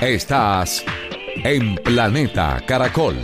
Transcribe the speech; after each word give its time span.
Estás 0.00 0.84
en 1.42 1.74
Planeta 1.76 2.62
Caracol. 2.66 3.16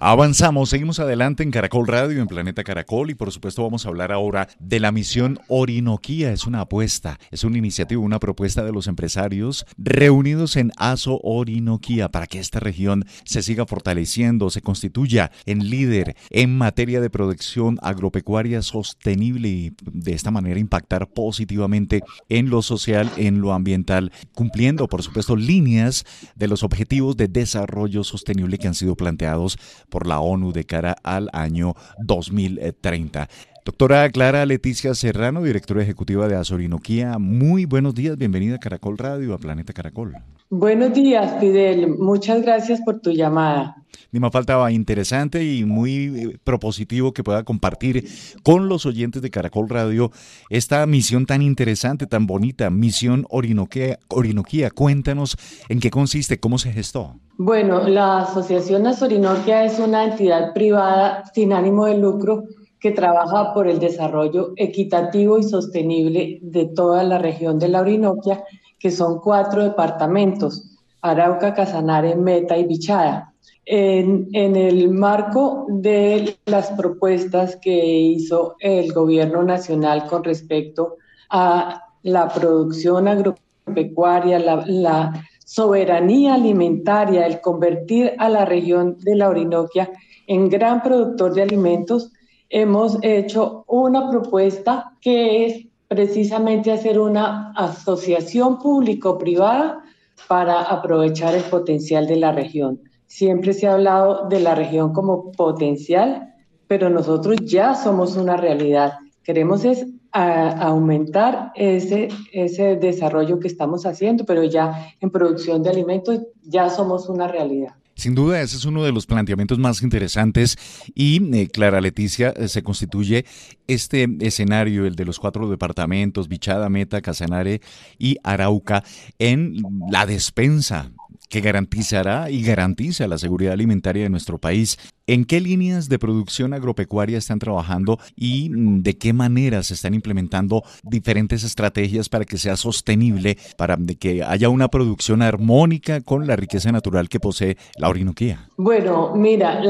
Avanzamos, 0.00 0.70
seguimos 0.70 1.00
adelante 1.00 1.42
en 1.42 1.50
Caracol 1.50 1.88
Radio, 1.88 2.22
en 2.22 2.28
Planeta 2.28 2.62
Caracol 2.62 3.10
y 3.10 3.16
por 3.16 3.32
supuesto 3.32 3.64
vamos 3.64 3.84
a 3.84 3.88
hablar 3.88 4.12
ahora 4.12 4.48
de 4.60 4.78
la 4.78 4.92
misión 4.92 5.40
Orinoquía. 5.48 6.30
Es 6.30 6.46
una 6.46 6.60
apuesta, 6.60 7.18
es 7.32 7.42
una 7.42 7.58
iniciativa, 7.58 8.00
una 8.00 8.20
propuesta 8.20 8.62
de 8.62 8.70
los 8.70 8.86
empresarios 8.86 9.66
reunidos 9.76 10.54
en 10.54 10.70
ASO 10.76 11.18
Orinoquía 11.24 12.10
para 12.10 12.28
que 12.28 12.38
esta 12.38 12.60
región 12.60 13.06
se 13.24 13.42
siga 13.42 13.66
fortaleciendo, 13.66 14.50
se 14.50 14.62
constituya 14.62 15.32
en 15.46 15.68
líder 15.68 16.14
en 16.30 16.56
materia 16.56 17.00
de 17.00 17.10
producción 17.10 17.80
agropecuaria 17.82 18.62
sostenible 18.62 19.48
y 19.48 19.72
de 19.82 20.12
esta 20.12 20.30
manera 20.30 20.60
impactar 20.60 21.08
positivamente 21.08 22.04
en 22.28 22.50
lo 22.50 22.62
social, 22.62 23.10
en 23.16 23.40
lo 23.40 23.52
ambiental, 23.52 24.12
cumpliendo 24.32 24.86
por 24.86 25.02
supuesto 25.02 25.34
líneas 25.34 26.04
de 26.36 26.46
los 26.46 26.62
objetivos 26.62 27.16
de 27.16 27.26
desarrollo 27.26 28.04
sostenible 28.04 28.58
que 28.58 28.68
han 28.68 28.74
sido 28.74 28.94
planteados 28.94 29.58
por 29.88 30.06
la 30.06 30.20
ONU 30.20 30.52
de 30.52 30.64
cara 30.64 30.96
al 31.02 31.28
año 31.32 31.74
2030. 31.98 33.28
Doctora 33.68 34.08
Clara 34.08 34.46
Leticia 34.46 34.94
Serrano, 34.94 35.42
directora 35.42 35.82
ejecutiva 35.82 36.26
de 36.26 36.36
Azorinoquía, 36.36 37.18
muy 37.18 37.66
buenos 37.66 37.94
días, 37.94 38.16
bienvenida 38.16 38.54
a 38.54 38.58
Caracol 38.58 38.96
Radio, 38.96 39.34
a 39.34 39.38
Planeta 39.38 39.74
Caracol. 39.74 40.14
Buenos 40.48 40.94
días, 40.94 41.38
Fidel, 41.38 41.98
muchas 41.98 42.40
gracias 42.40 42.80
por 42.80 43.00
tu 43.00 43.10
llamada. 43.10 43.76
Ni 44.10 44.20
más 44.20 44.32
faltaba 44.32 44.72
interesante 44.72 45.44
y 45.44 45.66
muy 45.66 46.06
eh, 46.06 46.38
propositivo 46.42 47.12
que 47.12 47.22
pueda 47.22 47.42
compartir 47.42 48.08
con 48.42 48.70
los 48.70 48.86
oyentes 48.86 49.20
de 49.20 49.28
Caracol 49.28 49.68
Radio 49.68 50.12
esta 50.48 50.86
misión 50.86 51.26
tan 51.26 51.42
interesante, 51.42 52.06
tan 52.06 52.26
bonita, 52.26 52.70
Misión 52.70 53.26
Orinoquía. 53.28 53.98
Orinoquía. 54.08 54.70
Cuéntanos 54.70 55.36
en 55.68 55.80
qué 55.80 55.90
consiste, 55.90 56.40
cómo 56.40 56.56
se 56.56 56.72
gestó. 56.72 57.16
Bueno, 57.36 57.86
la 57.86 58.22
Asociación 58.22 58.86
Azorinoquia 58.86 59.64
es 59.64 59.78
una 59.78 60.04
entidad 60.04 60.54
privada 60.54 61.24
sin 61.34 61.52
ánimo 61.52 61.84
de 61.84 61.98
lucro 61.98 62.44
que 62.80 62.92
trabaja 62.92 63.52
por 63.52 63.66
el 63.66 63.78
desarrollo 63.78 64.52
equitativo 64.56 65.38
y 65.38 65.42
sostenible 65.42 66.38
de 66.42 66.66
toda 66.66 67.02
la 67.02 67.18
región 67.18 67.58
de 67.58 67.68
la 67.68 67.80
Orinoquia, 67.80 68.44
que 68.78 68.90
son 68.90 69.18
cuatro 69.18 69.64
departamentos, 69.64 70.76
Arauca, 71.02 71.54
Casanare, 71.54 72.14
Meta 72.14 72.56
y 72.56 72.64
Bichada. 72.64 73.32
En, 73.70 74.28
el 74.32 74.90
marco 74.90 75.66
de 75.68 76.38
las 76.46 76.70
propuestas 76.70 77.56
que 77.56 77.98
hizo 77.98 78.56
el 78.60 78.92
gobierno 78.92 79.42
nacional 79.42 80.06
con 80.06 80.24
respecto 80.24 80.96
a 81.28 81.82
la 82.02 82.28
producción 82.28 83.08
agropecuaria, 83.08 84.38
la, 84.38 84.64
la 84.66 85.22
soberanía 85.44 86.34
alimentaria, 86.34 87.26
el 87.26 87.42
convertir 87.42 88.14
a 88.18 88.30
la 88.30 88.46
región 88.46 88.96
de 89.00 89.16
la 89.16 89.28
Orinoquia 89.28 89.90
en 90.26 90.48
gran 90.48 90.82
productor 90.82 91.34
de 91.34 91.42
alimentos, 91.42 92.12
hemos 92.48 92.98
hecho 93.02 93.64
una 93.66 94.10
propuesta 94.10 94.92
que 95.00 95.46
es 95.46 95.66
precisamente 95.88 96.70
hacer 96.70 96.98
una 96.98 97.52
asociación 97.52 98.58
público-privada 98.58 99.82
para 100.26 100.62
aprovechar 100.62 101.34
el 101.34 101.44
potencial 101.44 102.06
de 102.06 102.16
la 102.16 102.32
región. 102.32 102.80
Siempre 103.06 103.54
se 103.54 103.66
ha 103.66 103.74
hablado 103.74 104.28
de 104.28 104.40
la 104.40 104.54
región 104.54 104.92
como 104.92 105.32
potencial, 105.32 106.34
pero 106.66 106.90
nosotros 106.90 107.36
ya 107.42 107.74
somos 107.74 108.16
una 108.16 108.36
realidad. 108.36 108.94
Queremos 109.22 109.64
es 109.64 109.86
aumentar 110.12 111.52
ese, 111.54 112.08
ese 112.32 112.76
desarrollo 112.76 113.38
que 113.38 113.48
estamos 113.48 113.86
haciendo, 113.86 114.24
pero 114.24 114.42
ya 114.44 114.88
en 115.00 115.10
producción 115.10 115.62
de 115.62 115.70
alimentos 115.70 116.20
ya 116.42 116.68
somos 116.70 117.08
una 117.08 117.28
realidad. 117.28 117.74
Sin 117.98 118.14
duda, 118.14 118.40
ese 118.40 118.56
es 118.56 118.64
uno 118.64 118.84
de 118.84 118.92
los 118.92 119.06
planteamientos 119.06 119.58
más 119.58 119.82
interesantes 119.82 120.56
y, 120.94 121.20
eh, 121.36 121.48
Clara 121.48 121.80
Leticia, 121.80 122.30
eh, 122.36 122.46
se 122.46 122.62
constituye 122.62 123.26
este 123.66 124.06
escenario, 124.20 124.86
el 124.86 124.94
de 124.94 125.04
los 125.04 125.18
cuatro 125.18 125.50
departamentos, 125.50 126.28
Bichada, 126.28 126.68
Meta, 126.68 127.02
Casanare 127.02 127.60
y 127.98 128.18
Arauca, 128.22 128.84
en 129.18 129.56
la 129.90 130.06
despensa 130.06 130.92
que 131.28 131.40
garantizará 131.40 132.30
y 132.30 132.42
garantiza 132.42 133.06
la 133.06 133.18
seguridad 133.18 133.52
alimentaria 133.52 134.04
de 134.04 134.10
nuestro 134.10 134.38
país. 134.38 134.78
¿En 135.06 135.24
qué 135.24 135.40
líneas 135.40 135.88
de 135.88 135.98
producción 135.98 136.52
agropecuaria 136.52 137.16
están 137.16 137.38
trabajando 137.38 137.98
y 138.14 138.50
mm, 138.50 138.82
de 138.82 138.98
qué 138.98 139.12
manera 139.12 139.62
se 139.62 139.74
están 139.74 139.94
implementando 139.94 140.62
diferentes 140.82 141.44
estrategias 141.44 142.08
para 142.08 142.24
que 142.24 142.36
sea 142.36 142.56
sostenible, 142.56 143.38
para 143.56 143.78
que 143.98 144.22
haya 144.22 144.48
una 144.48 144.68
producción 144.68 145.22
armónica 145.22 146.00
con 146.02 146.26
la 146.26 146.36
riqueza 146.36 146.72
natural 146.72 147.08
que 147.08 147.20
posee 147.20 147.56
la 147.78 147.88
Orinoquía? 147.88 148.48
Bueno, 148.56 149.14
mira, 149.14 149.60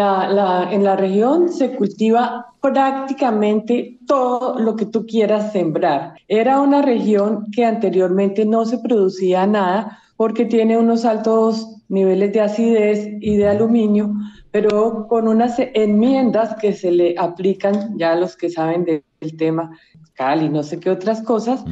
en 0.72 0.84
la 0.84 0.96
región 0.96 1.48
se 1.52 1.72
cultiva 1.72 2.46
prácticamente 2.60 3.98
todo 4.06 4.58
lo 4.58 4.74
que 4.74 4.86
tú 4.86 5.06
quieras 5.06 5.52
sembrar. 5.52 6.14
Era 6.26 6.60
una 6.60 6.82
región 6.82 7.46
que 7.52 7.64
anteriormente 7.64 8.44
no 8.44 8.64
se 8.64 8.78
producía 8.78 9.46
nada 9.46 10.00
porque 10.18 10.44
tiene 10.44 10.76
unos 10.76 11.04
altos 11.04 11.76
niveles 11.88 12.32
de 12.32 12.40
acidez 12.40 13.08
y 13.20 13.36
de 13.36 13.48
aluminio, 13.48 14.12
pero 14.50 15.06
con 15.06 15.28
unas 15.28 15.54
enmiendas 15.58 16.56
que 16.56 16.72
se 16.72 16.90
le 16.90 17.14
aplican 17.16 17.96
ya 17.96 18.12
a 18.12 18.16
los 18.16 18.36
que 18.36 18.50
saben 18.50 18.84
del 18.84 19.36
tema, 19.36 19.70
cal 20.14 20.42
y 20.42 20.48
no 20.48 20.64
sé 20.64 20.80
qué 20.80 20.90
otras 20.90 21.22
cosas, 21.22 21.64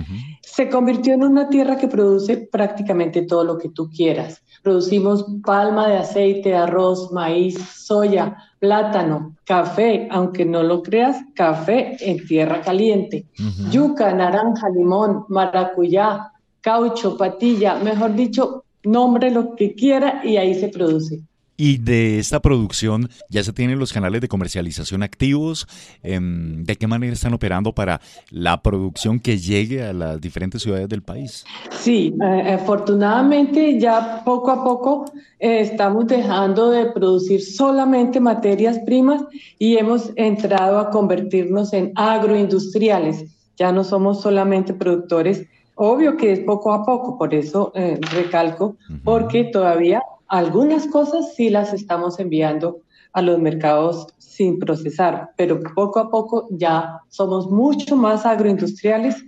se 0.43 0.69
convirtió 0.69 1.15
en 1.15 1.25
una 1.25 1.49
tierra 1.49 1.77
que 1.77 1.89
produce 1.89 2.37
prácticamente 2.37 3.23
todo 3.23 3.43
lo 3.43 3.59
que 3.59 3.69
tú 3.69 3.91
quieras. 3.91 4.45
Producimos 4.63 5.27
palma 5.45 5.89
de 5.89 5.97
aceite, 5.97 6.55
arroz, 6.55 7.11
maíz, 7.11 7.59
soya, 7.59 8.37
plátano, 8.61 9.35
café, 9.45 10.07
aunque 10.13 10.45
no 10.45 10.63
lo 10.63 10.85
creas, 10.85 11.17
café 11.35 11.97
en 11.99 12.25
tierra 12.25 12.61
caliente, 12.61 13.27
yuca, 13.73 14.15
naranja, 14.15 14.69
limón, 14.71 15.25
maracuyá, 15.29 16.33
caucho, 16.67 17.17
patilla, 17.17 17.77
mejor 17.77 18.17
dicho, 18.17 18.65
nombre 18.83 19.31
lo 19.31 19.55
que 19.55 19.73
quiera 19.77 20.21
y 20.25 20.37
ahí 20.37 20.53
se 20.53 20.69
produce. 20.69 21.21
Y 21.57 21.79
de 21.79 22.19
esta 22.19 22.41
producción 22.41 23.09
ya 23.31 23.45
se 23.45 23.53
tienen 23.53 23.79
los 23.79 23.93
canales 23.93 24.21
de 24.21 24.27
comercialización 24.27 25.05
activos. 25.05 25.69
Em, 26.03 26.65
¿De 26.65 26.75
qué 26.75 26.89
manera 26.89 27.13
están 27.13 27.33
operando 27.35 27.73
para 27.73 28.01
la 28.31 28.61
producción 28.63 29.21
que 29.21 29.39
llegue 29.39 29.85
a 29.85 29.93
las 29.93 30.21
diferentes 30.21 30.61
ciudades 30.61 30.89
del 30.89 31.03
país? 31.03 31.45
Sí, 31.71 32.13
eh, 32.21 32.59
afortunadamente 32.61 33.79
ya 33.79 34.23
poco 34.25 34.51
a 34.51 34.65
poco 34.65 35.05
eh, 35.39 35.61
estamos 35.61 36.09
dejando 36.09 36.71
de 36.71 36.87
producir 36.87 37.41
solamente 37.41 38.19
materias 38.19 38.81
primas 38.85 39.23
y 39.57 39.77
hemos 39.77 40.11
entrado 40.17 40.81
a 40.81 40.91
convertirnos 40.91 41.73
en 41.73 41.93
agroindustriales. 41.95 43.25
Ya 43.57 43.71
no 43.71 43.85
somos 43.85 44.21
solamente 44.21 44.75
productores 44.75 45.47
Obvio 45.79 46.17
que 46.17 46.33
es 46.33 46.41
poco 46.41 46.73
a 46.73 46.85
poco, 46.87 47.19
por 47.19 47.35
eso 47.35 47.71
eh, 47.75 48.01
recalco, 48.13 48.77
porque 49.05 49.45
todavía 49.45 50.03
algunas 50.27 50.87
cosas 50.87 51.35
sí 51.35 51.51
las 51.51 51.75
estamos 51.75 52.19
enviando 52.19 52.81
a 53.13 53.21
los 53.21 53.39
mercados 53.39 54.07
sin 54.17 54.59
procesar, 54.59 55.33
pero 55.37 55.61
poco 55.75 55.99
a 55.99 56.11
poco 56.11 56.49
ya 56.51 57.01
somos 57.09 57.51
mucho 57.51 57.95
más 57.95 58.25
agroindustriales 58.25 59.23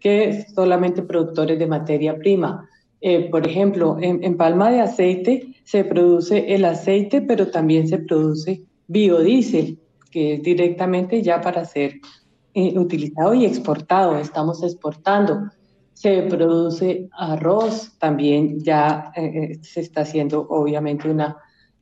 que 0.00 0.46
solamente 0.54 1.02
productores 1.02 1.58
de 1.58 1.66
materia 1.66 2.16
prima. 2.16 2.66
Eh, 3.02 3.28
por 3.30 3.46
ejemplo, 3.46 3.98
en, 4.00 4.36
palma 4.38 4.70
de 4.70 4.80
aceite 4.80 5.54
se 5.64 5.84
produce 5.84 6.54
el 6.54 6.64
aceite, 6.64 7.20
pero 7.20 7.50
también 7.50 7.86
se 7.86 7.98
produce 7.98 8.62
biodiesel, 8.86 9.78
que 10.10 10.34
es 10.34 10.42
directamente 10.42 11.20
ya 11.20 11.42
para 11.42 11.66
ser 11.66 12.00
eh, 12.54 12.78
utilizado 12.78 13.34
y 13.34 13.44
exportado. 13.44 14.16
Estamos 14.16 14.62
exportando 14.62 15.50
se 16.02 16.22
produce 16.22 17.08
arroz, 17.16 17.92
también 18.00 18.58
ya 18.58 19.12
eh, 19.14 19.22
eh, 19.24 19.58
se 19.62 19.82
está 19.82 20.00
haciendo 20.00 20.44
obviamente 20.48 21.08
una 21.08 21.36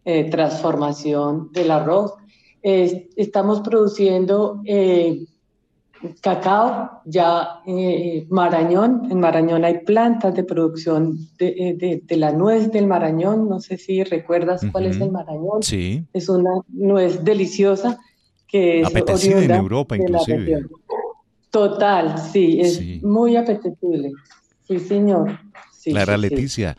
eh, 0.04 0.28
transformación 0.28 1.50
del 1.52 1.70
arroz. 1.70 2.12
estamos 2.62 3.60
produciendo 3.60 4.60
cacao, 6.20 7.00
ya 7.06 7.62
Marañón, 8.28 9.08
en 9.10 9.20
Marañón 9.20 9.64
hay 9.64 9.78
plantas 9.86 10.34
de 10.34 10.44
producción 10.44 11.16
de, 11.38 12.02
de, 12.06 12.16
la 12.18 12.32
nuez 12.32 12.70
del 12.70 12.86
Marañón, 12.86 13.48
no 13.48 13.60
sé 13.60 13.78
si 13.78 14.04
recuerdas 14.04 14.60
cuál 14.70 14.84
es 14.84 15.00
el 15.00 15.10
Marañón. 15.10 15.62
Sí. 15.62 16.04
Es 16.12 16.28
una 16.28 16.60
nuez 16.68 17.24
deliciosa 17.24 17.98
que 18.46 18.80
es 18.82 18.86
apetecible 18.86 19.44
en 19.44 19.52
Europa 19.52 19.96
inclusive. 19.96 20.66
Total, 21.50 22.16
sí, 22.18 22.60
es 22.60 23.02
muy 23.02 23.36
apetecible. 23.36 24.12
Sí, 24.66 24.78
señor. 24.78 25.38
Clara 25.84 26.16
Leticia. 26.16 26.76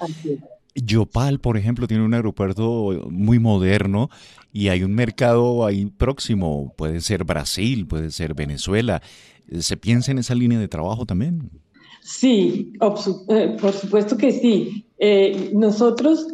Yopal, 0.76 1.40
por 1.40 1.58
ejemplo, 1.58 1.88
tiene 1.88 2.06
un 2.06 2.14
aeropuerto 2.14 3.08
muy 3.10 3.40
moderno 3.40 4.10
y 4.54 4.70
hay 4.70 4.84
un 4.84 4.94
mercado 4.94 5.66
ahí 5.66 5.86
próximo. 5.86 6.74
Puede 6.78 7.02
ser 7.02 7.26
Brasil, 7.26 7.86
puede 7.88 8.12
ser 8.12 8.34
Venezuela. 8.34 9.02
¿Se 9.60 9.76
piensa 9.76 10.12
en 10.12 10.20
esa 10.20 10.36
línea 10.36 10.60
de 10.60 10.70
trabajo 10.70 11.06
también? 11.06 11.50
Sí, 12.02 12.74
eh, 13.30 13.58
por 13.60 13.74
supuesto 13.74 14.18
que 14.18 14.32
sí. 14.32 14.86
Eh, 14.98 15.52
nosotros 15.54 16.28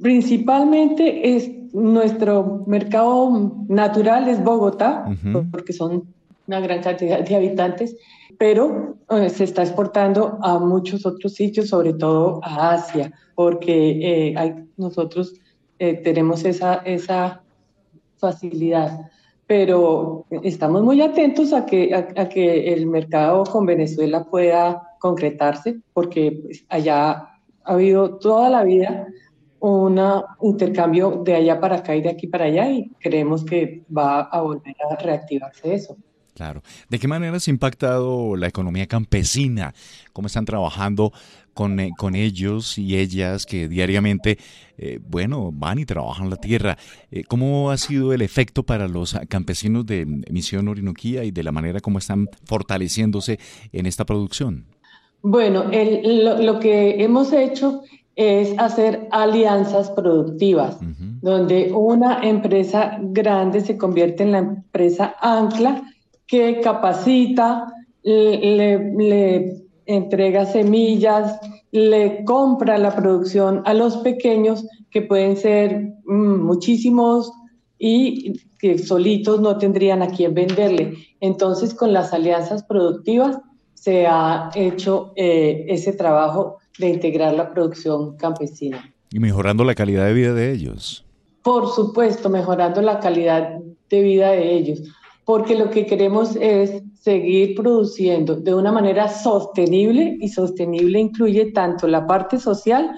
principalmente 0.00 1.36
es 1.36 1.50
nuestro 1.72 2.64
mercado 2.66 3.64
natural 3.68 4.28
es 4.28 4.42
Bogotá, 4.42 5.06
porque 5.50 5.72
son 5.72 6.04
una 6.52 6.60
gran 6.60 6.82
cantidad 6.82 7.20
de 7.20 7.34
habitantes, 7.34 7.96
pero 8.38 8.96
eh, 9.08 9.30
se 9.30 9.44
está 9.44 9.62
exportando 9.62 10.38
a 10.42 10.58
muchos 10.58 11.06
otros 11.06 11.32
sitios, 11.34 11.68
sobre 11.68 11.94
todo 11.94 12.40
a 12.42 12.72
Asia, 12.72 13.10
porque 13.34 14.32
eh, 14.34 14.66
nosotros 14.76 15.40
eh, 15.78 15.94
tenemos 15.94 16.44
esa, 16.44 16.74
esa 16.84 17.42
facilidad. 18.16 19.00
Pero 19.46 20.26
estamos 20.42 20.82
muy 20.82 21.00
atentos 21.00 21.52
a 21.52 21.64
que, 21.64 21.94
a, 21.94 22.28
que 22.28 22.72
el 22.72 22.86
mercado 22.86 23.44
con 23.44 23.64
Venezuela 23.64 24.24
pueda 24.24 24.82
concretarse, 25.00 25.80
porque 25.94 26.40
pues, 26.42 26.64
allá 26.68 27.10
ha 27.10 27.72
habido 27.72 28.18
toda 28.18 28.50
la 28.50 28.62
vida 28.62 29.06
un 29.60 30.00
intercambio 30.42 31.22
de 31.24 31.36
allá 31.36 31.60
para 31.60 31.76
acá 31.76 31.94
y 31.94 32.02
de 32.02 32.10
aquí 32.10 32.26
para 32.26 32.46
allá 32.46 32.68
y 32.68 32.90
creemos 33.00 33.44
que 33.44 33.84
va 33.96 34.22
a 34.22 34.42
volver 34.42 34.74
a 34.90 34.96
reactivarse 34.96 35.74
eso. 35.74 35.96
Claro. 36.34 36.62
¿De 36.88 36.98
qué 36.98 37.08
manera 37.08 37.38
se 37.40 37.50
ha 37.50 37.54
impactado 37.54 38.36
la 38.36 38.48
economía 38.48 38.86
campesina? 38.86 39.74
¿Cómo 40.12 40.28
están 40.28 40.46
trabajando 40.46 41.12
con, 41.52 41.78
eh, 41.78 41.90
con 41.98 42.14
ellos 42.14 42.78
y 42.78 42.96
ellas 42.96 43.44
que 43.44 43.68
diariamente, 43.68 44.38
eh, 44.78 44.98
bueno, 45.06 45.52
van 45.52 45.78
y 45.78 45.84
trabajan 45.84 46.30
la 46.30 46.36
tierra? 46.36 46.78
Eh, 47.10 47.24
¿Cómo 47.24 47.70
ha 47.70 47.76
sido 47.76 48.14
el 48.14 48.22
efecto 48.22 48.62
para 48.62 48.88
los 48.88 49.14
campesinos 49.28 49.84
de 49.84 50.06
Misión 50.06 50.68
Orinoquía 50.68 51.22
y 51.24 51.32
de 51.32 51.42
la 51.42 51.52
manera 51.52 51.80
como 51.80 51.98
están 51.98 52.28
fortaleciéndose 52.44 53.38
en 53.72 53.84
esta 53.84 54.06
producción? 54.06 54.64
Bueno, 55.20 55.64
lo, 55.64 56.58
que 56.58 57.04
hemos 57.04 57.32
hecho 57.32 57.82
es 58.16 58.58
hacer 58.58 59.06
alianzas 59.12 59.90
productivas, 59.90 60.78
donde 61.20 61.70
una 61.72 62.26
empresa 62.26 62.98
grande 63.00 63.60
se 63.60 63.76
convierte 63.76 64.24
en 64.24 64.32
la 64.32 64.38
empresa 64.38 65.14
ancla 65.20 65.91
que 66.32 66.62
capacita, 66.62 67.66
le, 68.04 69.66
entrega 69.84 70.46
semillas, 70.46 71.38
le 71.72 72.24
compra 72.24 72.78
la 72.78 72.96
producción 72.96 73.60
a 73.66 73.74
los 73.74 73.98
pequeños, 73.98 74.64
que 74.90 75.02
pueden 75.02 75.36
ser 75.36 75.92
mm, 76.06 76.40
muchísimos 76.40 77.30
y 77.78 78.40
que 78.58 78.78
solitos 78.78 79.42
no 79.42 79.58
tendrían 79.58 80.00
a 80.00 80.06
quién 80.06 80.32
venderle. 80.32 80.94
Entonces, 81.20 81.74
con 81.74 81.92
las 81.92 82.14
alianzas 82.14 82.62
productivas 82.62 83.38
se 83.74 84.06
ha 84.06 84.48
hecho 84.54 85.12
eh, 85.16 85.66
ese 85.68 85.92
trabajo 85.92 86.60
de 86.78 86.88
integrar 86.88 87.34
la 87.34 87.52
producción 87.52 88.16
campesina. 88.16 88.90
Y 89.10 89.20
mejorando 89.20 89.64
la 89.64 89.74
calidad 89.74 90.06
de 90.06 90.14
vida 90.14 90.32
de 90.32 90.50
ellos. 90.50 91.04
Por 91.42 91.68
supuesto, 91.68 92.30
mejorando 92.30 92.80
la 92.80 93.00
calidad 93.00 93.58
de 93.90 94.00
vida 94.00 94.30
de 94.30 94.56
ellos 94.56 94.82
porque 95.24 95.56
lo 95.56 95.70
que 95.70 95.86
queremos 95.86 96.36
es 96.36 96.82
seguir 97.00 97.54
produciendo 97.54 98.36
de 98.36 98.54
una 98.54 98.72
manera 98.72 99.08
sostenible 99.08 100.16
y 100.20 100.28
sostenible 100.28 100.98
incluye 101.00 101.52
tanto 101.52 101.86
la 101.86 102.06
parte 102.06 102.38
social 102.38 102.90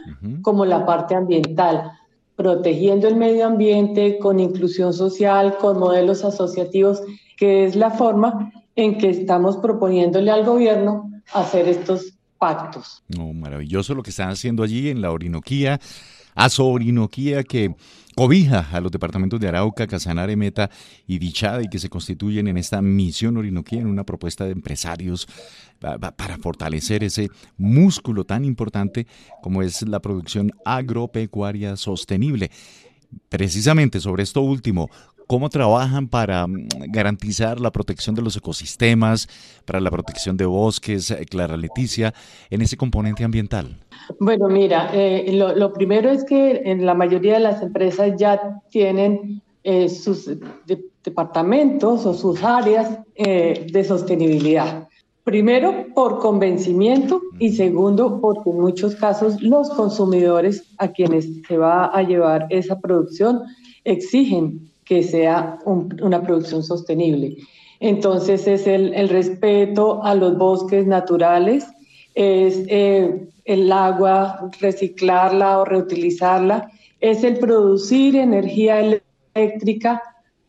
como 0.43 0.65
la 0.65 0.85
parte 0.85 1.15
ambiental, 1.15 1.91
protegiendo 2.37 3.09
el 3.09 3.17
medio 3.17 3.47
ambiente 3.47 4.19
con 4.19 4.41
inclusión 4.41 4.93
social, 4.93 5.57
con 5.59 5.79
modelos 5.79 6.25
asociativos, 6.25 7.03
que 7.37 7.65
es 7.65 7.77
la 7.77 7.91
forma 7.91 8.53
en 8.77 8.99
que 8.99 9.11
estamos 9.11 9.57
proponiéndole 9.59 10.31
al 10.31 10.45
gobierno 10.45 11.11
hacer 11.33 11.69
estos 11.69 12.15
pactos. 12.39 13.03
maravilloso 13.35 13.95
lo 13.95 14.03
que 14.03 14.11
están 14.11 14.31
haciendo 14.31 14.63
allí 14.63 14.91
en 14.91 15.01
la 15.01 15.13
Orinoquía, 15.13 15.81
Aso 16.35 16.67
Orinoquía, 16.67 17.45
que 17.45 17.75
cobija 18.15 18.69
a 18.73 18.81
los 18.81 18.93
departamentos 18.93 19.41
de 19.41 19.49
Arauca, 19.49 19.87
Casanare, 19.87 20.37
Meta 20.37 20.71
y 21.07 21.19
Dichada 21.19 21.63
y 21.63 21.69
que 21.69 21.79
se 21.79 21.89
constituyen 21.89 22.49
en 22.49 22.57
esta 22.57 22.81
misión 22.81 23.37
Orinoquía 23.37 23.81
en 23.81 23.87
una 23.87 24.05
propuesta 24.05 24.45
de 24.45 24.53
empresarios 24.53 25.29
para 25.81 26.39
fortalecer 26.39 27.05
ese 27.05 27.29
músculo 27.59 28.25
tan 28.25 28.45
importante 28.45 29.07
como 29.43 29.63
es 29.63 29.83
la 29.83 30.01
producción 30.01 30.53
agropecuaria 30.65 31.77
sostenible. 31.77 32.51
Precisamente 33.29 34.01
sobre 34.01 34.23
esto 34.23 34.41
último, 34.41 34.91
¿Cómo 35.27 35.49
trabajan 35.49 36.09
para 36.09 36.47
mm, 36.47 36.69
garantizar 36.89 37.59
la 37.59 37.73
protección 37.73 38.15
de 38.15 38.23
los 38.23 38.37
ecosistemas, 38.37 39.29
para 39.65 39.81
la 39.81 39.91
protección 39.91 40.37
de 40.37 40.45
bosques, 40.45 41.11
eh, 41.11 41.25
Clara 41.25 41.57
Leticia, 41.57 42.13
en 42.51 42.61
ese 42.61 42.77
componente 42.77 43.25
ambiental? 43.25 43.79
Bueno, 44.21 44.49
mira, 44.49 44.91
eh, 44.93 45.33
lo, 45.33 45.73
primero 45.73 46.11
es 46.11 46.25
que 46.25 46.63
en 46.65 46.85
la 46.85 46.95
mayoría 46.95 47.35
de 47.35 47.41
las 47.41 47.63
empresas 47.63 48.13
ya 48.19 48.61
tienen 48.71 49.41
eh, 49.63 49.89
sus 49.89 50.31
departamentos 51.03 52.05
o 52.05 52.13
sus 52.13 52.43
áreas 52.43 52.99
de 53.17 53.85
sostenibilidad. 53.87 54.89
Primero, 55.23 55.87
por 55.95 56.19
convencimiento 56.19 57.23
y 57.39 57.53
segundo, 57.53 58.21
porque 58.21 58.51
en 58.51 58.61
muchos 58.61 58.95
casos 58.97 59.41
los 59.41 59.71
consumidores 59.71 60.65
a 60.77 60.89
quienes 60.89 61.27
se 61.49 61.57
va 61.57 61.87
a 61.87 62.03
llevar 62.03 62.47
esa 62.51 62.79
producción 62.79 63.41
exigen 63.85 64.71
que 64.85 65.03
sea 65.03 65.59
una 65.65 66.23
producción 66.23 66.63
sostenible. 66.63 67.37
Entonces 67.81 68.47
es 68.47 68.67
el, 68.67 69.09
respeto 69.09 70.03
a 70.05 70.15
los 70.15 70.39
bosques 70.39 70.87
naturales, 70.87 71.67
es 72.15 72.65
eh, 72.69 73.29
el 73.45 73.73
agua, 73.73 74.51
reciclarla 74.61 75.59
o 75.59 75.65
reutilizarla, 75.65 76.71
es 77.01 77.25
el 77.25 77.39
producir 77.39 78.17
energía 78.17 78.81
eléctrica 79.35 80.03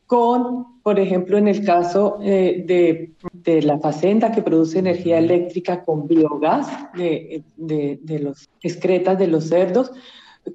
con, 0.06 0.82
por 0.84 1.00
ejemplo, 1.00 1.38
en 1.38 1.48
el 1.48 1.66
caso 1.66 2.20
eh, 2.22 2.64
de, 2.66 3.12
de, 3.34 3.62
la 3.64 3.80
facenda 3.80 4.32
que 4.32 4.44
produce 4.44 4.80
energía 4.80 5.18
eléctrica 5.18 5.84
con 5.84 6.08
biogás 6.08 6.68
de, 6.94 7.44
de, 7.58 8.00
de 8.02 8.20
los 8.20 8.50
excretas 8.62 9.18
de 9.18 9.28
los 9.28 9.46
cerdos, 9.50 9.92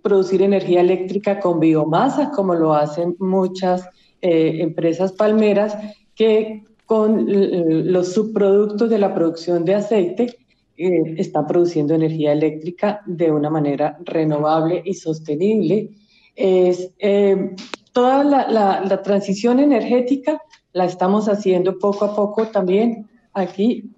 producir 0.02 0.42
energía 0.42 0.80
eléctrica 0.80 1.40
con 1.40 1.60
biomasa, 1.60 2.30
como 2.30 2.54
lo 2.54 2.74
hacen 2.74 3.16
muchas 3.18 3.88
eh, 4.22 4.58
empresas 4.60 5.12
palmeras, 5.12 5.76
que 6.14 6.64
con 6.86 7.26
los 7.92 8.12
subproductos 8.12 8.90
de 8.90 8.98
la 8.98 9.14
producción 9.14 9.64
de 9.64 9.76
aceite 9.76 10.38
eh, 10.76 11.14
están 11.18 11.46
produciendo 11.46 11.94
energía 11.94 12.32
eléctrica 12.32 13.00
de 13.06 13.30
una 13.30 13.48
manera 13.48 13.96
renovable 14.04 14.82
y 14.84 14.94
sostenible. 14.94 15.90
Es, 16.34 16.90
eh, 16.98 17.54
toda 17.92 18.24
la, 18.24 18.80
la, 18.82 19.02
transición 19.02 19.60
energética 19.60 20.40
la 20.72 20.84
estamos 20.84 21.28
haciendo 21.28 21.78
poco 21.78 22.04
a 22.04 22.14
poco 22.14 22.46
también 22.48 23.08
aquí 23.34 23.90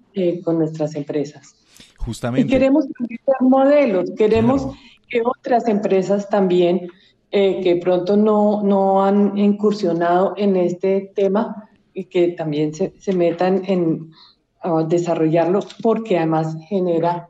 con 0.43 0.59
nuestras 0.59 0.95
empresas. 0.95 1.62
Justamente. 2.05 2.47
Y 2.47 2.49
queremos 2.49 2.85
cambiar 2.93 3.41
modelos, 3.41 4.11
queremos 4.17 4.67
que 5.09 5.21
otras 5.23 5.67
empresas 5.67 6.29
también 6.29 6.87
eh, 7.31 7.61
que 7.61 7.77
pronto 7.77 8.17
no, 8.17 8.61
no 8.63 9.03
han 9.03 9.37
incursionado 9.37 10.33
en 10.37 10.55
este 10.55 11.11
tema 11.15 11.69
y 11.93 12.05
que 12.05 12.29
también 12.29 12.73
se, 12.73 12.93
se 12.99 13.13
metan 13.13 13.63
en 13.65 14.11
desarrollarlo 14.87 15.59
porque 15.81 16.17
además 16.17 16.55
genera 16.69 17.27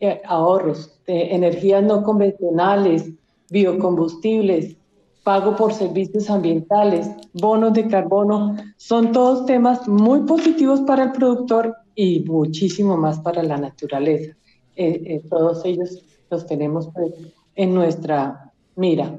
eh, 0.00 0.22
ahorros 0.24 0.98
de 1.06 1.34
energías 1.34 1.82
no 1.82 2.02
convencionales, 2.02 3.10
biocombustibles, 3.50 4.76
pago 5.22 5.56
por 5.56 5.72
servicios 5.72 6.30
ambientales, 6.30 7.08
bonos 7.32 7.72
de 7.74 7.86
carbono, 7.88 8.56
son 8.76 9.12
todos 9.12 9.46
temas 9.46 9.86
muy 9.86 10.22
positivos 10.22 10.80
para 10.80 11.04
el 11.04 11.12
productor 11.12 11.76
y 11.94 12.20
muchísimo 12.20 12.96
más 12.96 13.20
para 13.20 13.42
la 13.42 13.58
naturaleza. 13.58 14.36
Eh, 14.76 15.22
todos 15.28 15.64
ellos 15.64 16.02
los 16.30 16.46
tenemos 16.46 16.88
pues, 16.94 17.12
en 17.54 17.74
nuestra 17.74 18.50
mira. 18.76 19.18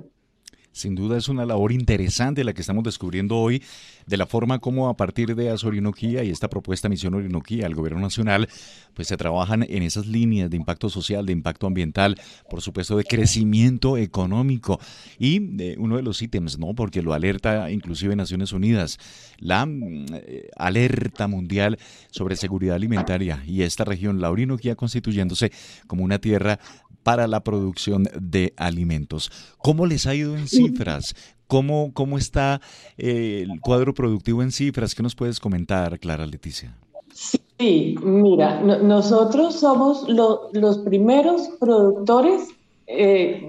Sin 0.74 0.96
duda 0.96 1.18
es 1.18 1.28
una 1.28 1.46
labor 1.46 1.74
interesante 1.74 2.46
la 2.46 2.54
que 2.54 2.62
estamos 2.62 2.86
descubriendo 2.86 3.38
hoy 3.38 3.62
de 4.08 4.16
la 4.16 4.26
forma 4.26 4.60
como 4.60 4.88
a 4.88 4.96
partir 4.96 5.36
de 5.36 5.50
Asorinoquía 5.50 6.24
y 6.24 6.30
esta 6.30 6.50
propuesta 6.50 6.88
Misión 6.88 7.14
Orinoquía 7.14 7.66
al 7.66 7.76
Gobierno 7.76 8.00
Nacional, 8.00 8.48
pues 8.94 9.10
se 9.10 9.18
trabajan 9.18 9.66
en 9.68 9.84
esas 9.84 10.08
líneas 10.08 10.50
de 10.50 10.56
impacto 10.56 10.90
social, 10.90 11.26
de 11.26 11.34
impacto 11.34 11.68
ambiental, 11.68 12.20
por 12.50 12.62
supuesto 12.62 12.96
de 12.96 13.04
crecimiento 13.04 13.98
económico 13.98 14.80
y 15.20 15.62
eh, 15.62 15.76
uno 15.78 15.98
de 15.98 16.04
los 16.04 16.22
ítems, 16.22 16.58
¿no? 16.58 16.74
Porque 16.74 17.02
lo 17.02 17.14
alerta 17.14 17.70
inclusive 17.70 18.16
Naciones 18.16 18.54
Unidas, 18.54 18.98
la 19.40 19.66
mm, 19.66 20.06
eh, 20.14 20.50
alerta 20.56 21.28
mundial 21.28 21.78
sobre 22.12 22.38
seguridad 22.38 22.76
alimentaria 22.76 23.44
y 23.46 23.64
esta 23.64 23.84
región, 23.84 24.22
la 24.22 24.32
Orinoquía, 24.32 24.76
constituyéndose 24.76 25.52
como 25.88 26.06
una 26.06 26.20
tierra 26.20 26.60
para 27.04 27.28
la 27.28 27.44
producción 27.44 28.08
de 28.20 28.54
alimentos. 28.58 29.32
¿Cómo 29.58 29.86
les 29.86 30.08
ha 30.08 30.16
ido 30.16 30.38
en 30.38 30.48
cifras? 30.48 31.16
¿Cómo, 31.48 31.92
cómo 31.94 32.18
está 32.18 32.62
eh, 32.98 33.46
el 33.46 33.60
cuadro 33.60 33.94
productivo 33.94 34.42
en 34.42 34.52
cifras? 34.52 34.96
¿Qué 34.96 35.04
nos 35.04 35.16
puedes 35.16 35.40
comentar, 35.40 36.00
Clara 36.00 36.26
Leticia? 36.26 36.78
Sí, 37.14 37.96
mira, 38.02 38.62
nosotros 38.62 39.60
somos 39.60 40.08
los 40.08 40.78
primeros 40.80 41.50
productores 41.60 42.48
eh, 42.94 43.48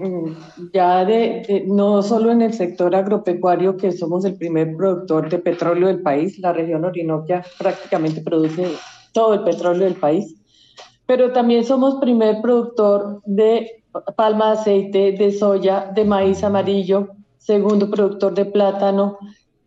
ya 0.73 1.03
de, 1.03 1.65
no 1.67 2.01
solo 2.01 2.31
en 2.31 2.41
el 2.41 2.53
sector 2.53 2.95
agropecuario, 2.95 3.75
que 3.75 3.91
somos 3.91 4.23
el 4.23 4.35
primer 4.35 4.75
productor 4.77 5.29
de 5.29 5.39
petróleo 5.39 5.87
del 5.87 6.01
país, 6.01 6.39
la 6.39 6.53
región 6.53 6.85
Orinoquia 6.85 7.43
prácticamente 7.57 8.21
produce 8.21 8.67
todo 9.11 9.33
el 9.33 9.43
petróleo 9.43 9.83
del 9.83 9.95
país, 9.95 10.35
pero 11.05 11.31
también 11.31 11.63
somos 11.63 11.95
primer 11.95 12.41
productor 12.41 13.21
de 13.25 13.83
palma 14.15 14.47
de 14.47 14.59
aceite, 14.59 15.11
de 15.13 15.31
soya, 15.31 15.91
de 15.93 16.05
maíz 16.05 16.43
amarillo, 16.43 17.09
segundo 17.37 17.89
productor 17.89 18.33
de 18.33 18.45
plátano. 18.45 19.17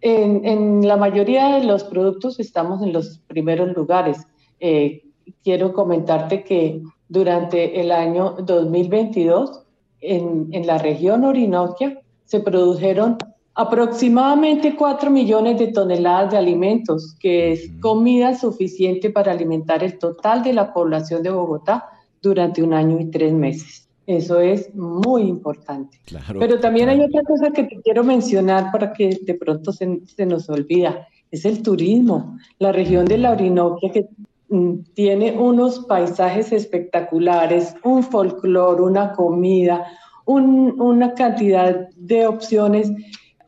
En, 0.01 0.87
la 0.87 0.97
mayoría 0.97 1.57
de 1.57 1.65
los 1.65 1.85
productos 1.85 2.39
estamos 2.41 2.83
en 2.83 2.93
los 2.93 3.19
primeros 3.27 3.75
lugares. 3.77 4.27
Eh, 4.61 5.03
quiero 5.43 5.73
comentarte 5.73 6.45
que 6.45 6.83
durante 7.09 7.81
el 7.81 7.93
año 7.93 8.37
2022 8.43 9.63
en, 10.01 10.49
en 10.53 10.67
la 10.67 10.79
región 10.79 11.25
Orinoquia 11.25 12.01
se 12.25 12.41
produjeron 12.41 13.19
aproximadamente 13.57 14.77
4 14.77 15.11
millones 15.11 15.59
de 15.59 15.69
toneladas 15.69 16.31
de 16.31 16.37
alimentos, 16.37 17.17
que 17.19 17.53
es 17.53 17.71
comida 17.81 18.37
suficiente 18.37 19.09
para 19.09 19.33
alimentar 19.33 19.83
el 19.83 19.99
total 19.99 20.43
de 20.43 20.53
la 20.53 20.75
población 20.75 21.23
de 21.23 21.31
Bogotá 21.31 21.89
durante 22.21 22.63
un 22.63 22.75
año 22.75 23.01
y 23.01 23.07
tres 23.07 23.33
meses. 23.33 23.89
Eso 24.07 24.41
es 24.41 24.73
muy 24.75 25.23
importante. 25.23 25.99
Pero 26.39 26.61
también 26.61 26.91
hay 26.91 27.01
otra 27.01 27.23
cosa 27.23 27.51
que 27.51 27.65
te 27.65 27.81
quiero 27.81 28.05
mencionar 28.05 28.71
para 28.71 28.93
que 28.93 29.19
de 29.23 29.35
pronto 29.35 29.73
se, 29.73 30.01
se 30.05 30.27
nos 30.27 30.49
olvida, 30.51 31.09
es 31.31 31.47
el 31.47 31.63
turismo. 31.63 32.37
La 32.59 32.73
región 32.73 33.07
de 33.07 33.17
la 33.17 33.33
Orinoquia 33.33 33.91
que 33.91 34.07
mm, 34.51 34.81
tiene 34.93 35.33
unos 35.33 35.81
paisajes 35.87 36.53
espectaculares, 36.53 37.75
un 37.83 38.03
folclore, 38.03 38.83
una 38.83 39.13
comida, 39.13 39.87
una 40.27 41.15
cantidad 41.15 41.89
de 41.97 42.27
opciones 42.27 42.91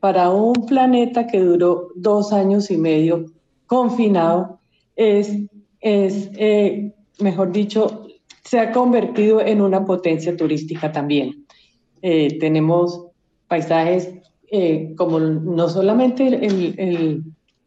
para 0.00 0.30
un 0.30 0.66
planeta 0.66 1.26
que 1.26 1.40
duró 1.40 1.88
dos 1.94 2.32
años 2.32 2.70
y 2.70 2.76
medio 2.76 3.26
confinado, 3.66 4.58
es, 4.96 5.30
es 5.80 6.30
eh, 6.36 6.92
mejor 7.20 7.52
dicho, 7.52 8.06
se 8.44 8.58
ha 8.58 8.72
convertido 8.72 9.40
en 9.40 9.60
una 9.60 9.84
potencia 9.84 10.36
turística 10.36 10.90
también. 10.92 11.46
Eh, 12.02 12.38
tenemos 12.38 13.06
paisajes 13.48 14.14
eh, 14.50 14.94
como 14.96 15.20
no 15.20 15.68
solamente 15.68 16.26
el, 16.26 17.22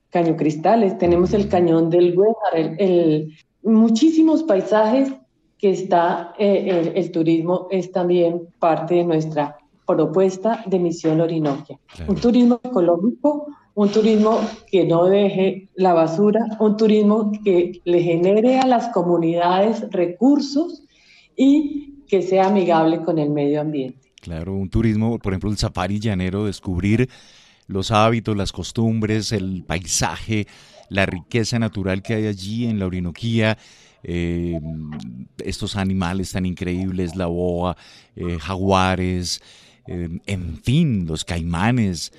Caño 0.09 0.35
Cristales, 0.35 0.97
tenemos 0.97 1.33
el 1.33 1.47
Cañón 1.47 1.89
del 1.89 2.13
Güejar, 2.13 2.77
muchísimos 3.63 4.43
paisajes 4.43 5.13
que 5.57 5.69
está, 5.69 6.33
el, 6.37 7.11
turismo 7.11 7.67
es 7.71 7.93
también 7.93 8.41
parte 8.59 8.95
de 8.95 9.03
nuestra 9.05 9.60
propuesta 9.85 10.63
de 10.65 10.79
Misión 10.79 11.21
Orinoquia. 11.21 11.79
Un 12.07 12.15
turismo 12.15 12.59
ecológico, 12.63 13.47
un 13.73 13.89
turismo 13.89 14.39
que 14.67 14.85
no 14.85 15.05
deje 15.05 15.69
la 15.75 15.93
basura, 15.93 16.45
un 16.59 16.77
turismo 16.77 17.31
que 17.43 17.81
le 17.83 18.01
genere 18.01 18.59
a 18.59 18.67
las 18.67 18.89
comunidades 18.89 19.85
recursos 19.91 20.83
y 21.35 22.03
que 22.07 22.21
sea 22.21 22.47
amigable 22.47 23.01
con 23.03 23.17
el 23.19 23.29
medio 23.29 23.61
ambiente. 23.61 24.11
Claro, 24.21 24.53
un 24.53 24.69
turismo, 24.69 25.17
por 25.17 25.33
ejemplo, 25.33 25.49
el 25.49 25.57
safari 25.57 25.99
llanero, 25.99 26.45
descubrir 26.45 27.09
los 27.67 27.91
hábitos, 27.91 28.35
las 28.37 28.51
costumbres, 28.51 29.31
el 29.31 29.63
paisaje, 29.65 30.45
la 30.89 31.05
riqueza 31.05 31.57
natural 31.57 32.03
que 32.03 32.15
hay 32.15 32.27
allí 32.27 32.67
en 32.67 32.77
la 32.77 32.85
Orinoquía, 32.85 33.57
eh, 34.03 34.59
estos 35.43 35.75
animales 35.75 36.31
tan 36.31 36.45
increíbles, 36.45 37.15
la 37.15 37.27
boa, 37.27 37.77
eh, 38.15 38.37
jaguares, 38.39 39.41
Em, 39.87 40.19
en 40.25 40.57
fin, 40.57 41.05
los 41.07 41.25
caimanes, 41.25 42.11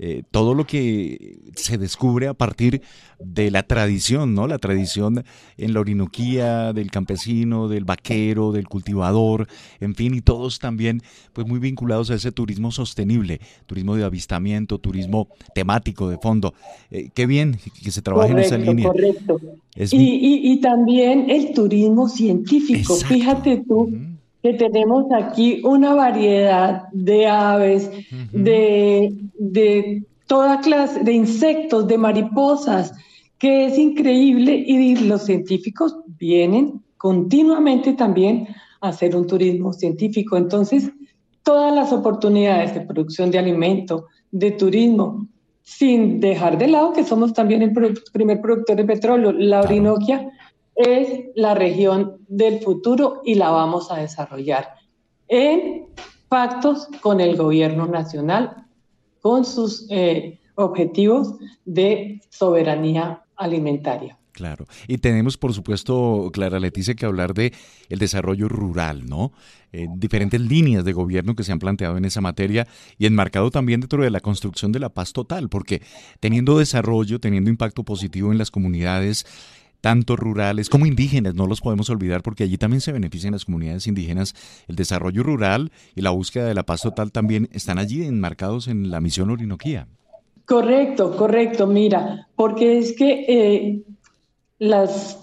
eh, 0.00 0.22
todo 0.30 0.54
lo 0.54 0.64
que 0.64 1.40
se 1.56 1.76
descubre 1.76 2.28
a 2.28 2.34
partir 2.34 2.82
de 3.18 3.50
la 3.50 3.64
tradición, 3.64 4.32
¿no? 4.32 4.46
La 4.46 4.58
tradición 4.58 5.24
en 5.56 5.74
la 5.74 5.80
Orinoquía 5.80 6.72
del 6.72 6.92
campesino, 6.92 7.66
del 7.66 7.84
vaquero, 7.84 8.52
del 8.52 8.68
cultivador, 8.68 9.48
en 9.80 9.96
fin, 9.96 10.14
y 10.14 10.20
todos 10.20 10.60
también 10.60 11.02
pues 11.32 11.48
muy 11.48 11.58
vinculados 11.58 12.10
a 12.10 12.14
ese 12.14 12.30
turismo 12.30 12.70
sostenible, 12.70 13.40
turismo 13.66 13.96
de 13.96 14.04
avistamiento, 14.04 14.78
turismo 14.78 15.26
temático 15.52 16.08
de 16.08 16.18
fondo. 16.18 16.54
Eh, 16.92 17.10
qué 17.12 17.26
bien 17.26 17.58
que 17.82 17.90
se 17.90 18.00
trabaje 18.00 18.30
en 18.30 18.38
esa 18.38 18.56
línea. 18.56 18.86
Correcto. 18.86 19.40
y, 19.74 20.60
también 20.60 21.28
el 21.28 21.52
turismo 21.52 22.08
científico, 22.08 22.94
fíjate 22.94 23.64
tú 23.66 24.17
que 24.42 24.54
tenemos 24.54 25.06
aquí 25.12 25.60
una 25.64 25.94
variedad 25.94 26.84
de 26.92 27.26
aves, 27.26 27.90
de, 28.32 29.14
de 29.38 30.04
toda 30.26 30.60
clase, 30.60 31.02
de 31.02 31.12
insectos, 31.12 31.88
de 31.88 31.98
mariposas, 31.98 32.92
que 33.38 33.66
es 33.66 33.78
increíble. 33.78 34.64
Y 34.66 34.96
los 34.96 35.24
científicos 35.24 35.96
vienen 36.18 36.80
continuamente 36.96 37.94
también 37.94 38.48
a 38.80 38.88
hacer 38.88 39.16
un 39.16 39.26
turismo 39.26 39.72
científico. 39.72 40.36
Entonces, 40.36 40.90
todas 41.42 41.74
las 41.74 41.92
oportunidades 41.92 42.74
de 42.74 42.82
producción 42.82 43.30
de 43.30 43.38
alimento, 43.38 44.06
de 44.30 44.52
turismo, 44.52 45.26
sin 45.62 46.20
dejar 46.20 46.58
de 46.58 46.68
lado 46.68 46.92
que 46.92 47.04
somos 47.04 47.32
también 47.32 47.62
el 47.62 47.72
primer 48.12 48.40
productor 48.40 48.76
de 48.76 48.84
petróleo, 48.84 49.32
la 49.32 49.60
Orinoquia 49.60 50.30
es 50.78 51.24
la 51.34 51.54
región 51.54 52.18
del 52.28 52.60
futuro 52.60 53.20
y 53.24 53.34
la 53.34 53.50
vamos 53.50 53.90
a 53.90 53.96
desarrollar 53.96 54.74
en 55.26 55.86
pactos 56.28 56.88
con 57.00 57.20
el 57.20 57.36
gobierno 57.36 57.86
nacional, 57.86 58.64
con 59.20 59.44
sus 59.44 59.86
eh, 59.90 60.38
objetivos 60.54 61.34
de 61.64 62.22
soberanía 62.30 63.24
alimentaria. 63.36 64.16
Claro. 64.32 64.66
Y 64.86 64.98
tenemos, 64.98 65.36
por 65.36 65.52
supuesto, 65.52 66.30
Clara 66.32 66.60
Leticia, 66.60 66.94
que 66.94 67.06
hablar 67.06 67.34
de 67.34 67.52
el 67.88 67.98
desarrollo 67.98 68.48
rural, 68.48 69.04
¿no? 69.06 69.32
Eh, 69.72 69.88
diferentes 69.96 70.40
líneas 70.40 70.84
de 70.84 70.92
gobierno 70.92 71.34
que 71.34 71.42
se 71.42 71.50
han 71.50 71.58
planteado 71.58 71.96
en 71.96 72.04
esa 72.04 72.20
materia 72.20 72.68
y 72.98 73.06
enmarcado 73.06 73.50
también 73.50 73.80
dentro 73.80 74.04
de 74.04 74.10
la 74.10 74.20
construcción 74.20 74.70
de 74.70 74.78
la 74.78 74.90
paz 74.90 75.12
total, 75.12 75.48
porque 75.48 75.82
teniendo 76.20 76.56
desarrollo, 76.56 77.18
teniendo 77.18 77.50
impacto 77.50 77.82
positivo 77.82 78.30
en 78.30 78.38
las 78.38 78.52
comunidades, 78.52 79.26
tanto 79.80 80.16
rurales 80.16 80.68
como 80.68 80.86
indígenas, 80.86 81.34
no 81.34 81.46
los 81.46 81.60
podemos 81.60 81.90
olvidar 81.90 82.22
porque 82.22 82.44
allí 82.44 82.58
también 82.58 82.80
se 82.80 82.92
benefician 82.92 83.32
las 83.32 83.44
comunidades 83.44 83.86
indígenas. 83.86 84.34
El 84.66 84.76
desarrollo 84.76 85.22
rural 85.22 85.70
y 85.94 86.02
la 86.02 86.10
búsqueda 86.10 86.46
de 86.46 86.54
la 86.54 86.64
paz 86.64 86.82
total 86.82 87.12
también 87.12 87.48
están 87.52 87.78
allí 87.78 88.04
enmarcados 88.04 88.68
en 88.68 88.90
la 88.90 89.00
misión 89.00 89.30
Orinoquía. 89.30 89.86
Correcto, 90.44 91.16
correcto, 91.16 91.66
mira, 91.66 92.28
porque 92.34 92.78
es 92.78 92.94
que 92.96 93.24
eh, 93.28 93.82
las 94.58 95.18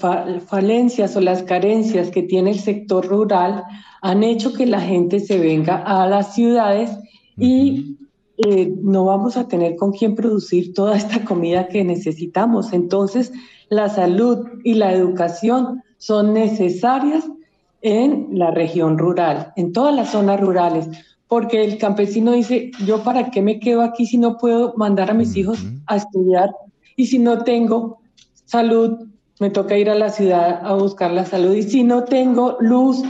falencias 0.47 1.15
o 1.15 1.21
las 1.21 1.43
carencias 1.43 2.11
que 2.11 2.23
tiene 2.23 2.51
el 2.51 2.59
sector 2.59 3.05
rural 3.07 3.63
han 4.01 4.23
hecho 4.23 4.53
que 4.53 4.67
la 4.67 4.81
gente 4.81 5.19
se 5.19 5.39
venga 5.39 5.77
a 5.77 6.07
las 6.07 6.35
ciudades 6.35 6.91
y 7.37 7.97
eh, 8.37 8.71
no 8.81 9.05
vamos 9.05 9.35
a 9.35 9.47
tener 9.47 9.75
con 9.75 9.93
quién 9.93 10.13
producir 10.13 10.73
toda 10.73 10.95
esta 10.95 11.25
comida 11.25 11.67
que 11.67 11.83
necesitamos. 11.83 12.71
Entonces, 12.71 13.31
la 13.69 13.89
salud 13.89 14.47
y 14.63 14.75
la 14.75 14.93
educación 14.93 15.83
son 15.97 16.33
necesarias 16.33 17.25
en 17.81 18.29
la 18.31 18.51
región 18.51 18.97
rural, 18.97 19.53
en 19.55 19.71
todas 19.71 19.95
las 19.95 20.11
zonas 20.11 20.39
rurales, 20.39 20.87
porque 21.27 21.63
el 21.63 21.77
campesino 21.77 22.31
dice, 22.31 22.71
yo 22.85 23.03
para 23.03 23.31
qué 23.31 23.41
me 23.41 23.59
quedo 23.59 23.81
aquí 23.81 24.05
si 24.05 24.17
no 24.17 24.37
puedo 24.37 24.73
mandar 24.75 25.11
a 25.11 25.13
mis 25.13 25.35
hijos 25.35 25.59
a 25.87 25.97
estudiar 25.97 26.51
y 26.95 27.07
si 27.07 27.19
no 27.19 27.43
tengo 27.43 27.99
salud, 28.45 29.07
me 29.39 29.49
toca 29.49 29.77
ir 29.77 29.89
a 29.89 29.95
la 29.95 30.09
ciudad 30.09 30.61
a 30.63 30.75
buscar 30.75 31.11
la 31.11 31.25
salud. 31.25 31.53
Y 31.53 31.63
si 31.63 31.83
no 31.83 32.05
tengo 32.05 32.57
luz, 32.59 33.03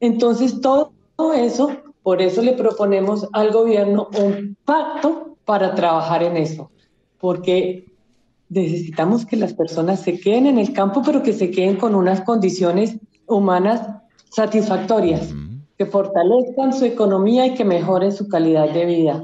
entonces 0.00 0.60
todo 0.60 0.92
eso 1.34 1.70
Por 2.02 2.22
eso 2.22 2.40
le 2.42 2.54
proponemos 2.54 3.28
al 3.32 3.50
gobierno 3.50 4.08
un 4.18 4.56
pacto 4.64 5.36
para 5.44 5.74
trabajar 5.74 6.22
en 6.22 6.36
eso, 6.36 6.70
porque 7.18 7.89
necesitamos 8.50 9.24
que 9.24 9.36
las 9.36 9.54
personas 9.54 10.00
se 10.02 10.20
queden 10.20 10.46
en 10.46 10.58
el 10.58 10.72
campo, 10.72 11.02
pero 11.04 11.22
que 11.22 11.32
se 11.32 11.50
queden 11.50 11.76
con 11.76 11.94
unas 11.94 12.20
condiciones 12.22 12.98
humanas 13.26 13.80
satisfactorias, 14.30 15.32
que 15.78 15.86
fortalezcan 15.86 16.72
su 16.72 16.84
economía 16.84 17.46
y 17.46 17.54
que 17.54 17.64
mejoren 17.64 18.12
su 18.12 18.28
calidad 18.28 18.70
de 18.70 18.84
vida. 18.84 19.22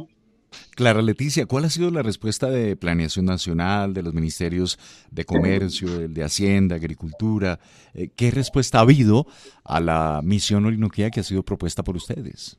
Clara 0.75 1.03
Leticia, 1.03 1.47
¿cuál 1.47 1.65
ha 1.65 1.71
sido 1.71 1.91
la 1.91 2.03
respuesta 2.03 2.49
de 2.49 2.77
Planeación 2.77 3.25
Nacional, 3.27 3.93
de 3.95 4.03
los 4.03 4.15
ministerios 4.15 4.79
de 5.11 5.25
Comercio, 5.25 6.09
de 6.09 6.23
Hacienda, 6.23 6.77
Agricultura? 6.77 7.59
Eh, 7.95 8.11
¿Qué 8.15 8.31
respuesta 8.31 8.79
ha 8.79 8.83
habido 8.83 9.27
a 9.65 9.81
la 9.81 10.21
misión 10.23 10.67
Orinoquía 10.67 11.11
que 11.11 11.21
ha 11.21 11.25
sido 11.25 11.43
propuesta 11.43 11.83
por 11.83 11.97
ustedes? 11.97 12.59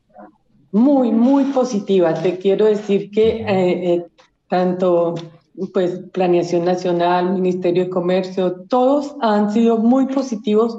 Muy, 0.71 1.11
muy 1.11 1.45
positiva. 1.45 2.13
Te 2.13 2.37
quiero 2.37 2.65
decir 2.65 3.09
que 3.09 3.41
eh, 3.41 3.93
eh, 3.93 4.05
tanto 4.49 5.15
pues 5.73 5.99
Planeación 6.13 6.65
Nacional, 6.65 7.33
Ministerio 7.33 7.85
de 7.85 7.89
Comercio, 7.89 8.61
todos 8.67 9.15
han 9.21 9.51
sido 9.51 9.77
muy 9.77 10.05
positivos 10.07 10.77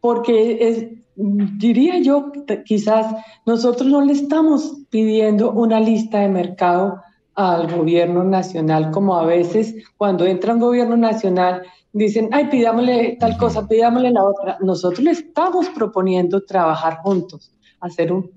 porque 0.00 0.58
es, 0.60 0.86
diría 1.16 1.98
yo, 1.98 2.32
quizás 2.64 3.14
nosotros 3.44 3.88
no 3.88 4.00
le 4.02 4.12
estamos 4.12 4.82
pidiendo 4.90 5.50
una 5.52 5.80
lista 5.80 6.20
de 6.20 6.28
mercado 6.28 7.00
al 7.34 7.74
gobierno 7.74 8.24
nacional, 8.24 8.90
como 8.90 9.16
a 9.16 9.24
veces 9.24 9.74
cuando 9.96 10.26
entra 10.26 10.54
un 10.54 10.60
gobierno 10.60 10.96
nacional 10.96 11.62
dicen, 11.92 12.28
ay, 12.32 12.46
pidámosle 12.46 13.16
tal 13.18 13.36
cosa, 13.36 13.66
pidámosle 13.66 14.12
la 14.12 14.24
otra. 14.24 14.58
Nosotros 14.60 15.00
le 15.00 15.12
estamos 15.12 15.68
proponiendo 15.70 16.42
trabajar 16.42 16.98
juntos, 17.02 17.52
hacer 17.80 18.12
un, 18.12 18.30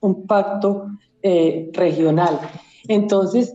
un, 0.00 0.26
pacto 0.26 0.86
eh, 1.22 1.70
regional. 1.72 2.40
Entonces, 2.88 3.54